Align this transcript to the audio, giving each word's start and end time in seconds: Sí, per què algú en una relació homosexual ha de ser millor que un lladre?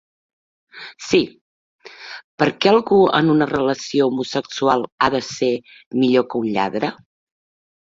Sí, 1.07 1.19
per 2.43 2.49
què 2.65 2.73
algú 2.73 2.99
en 3.21 3.31
una 3.37 3.51
relació 3.55 4.11
homosexual 4.11 4.91
ha 4.97 5.15
de 5.21 5.25
ser 5.33 5.55
millor 6.03 6.31
que 6.35 6.45
un 6.47 6.55
lladre? 6.61 6.97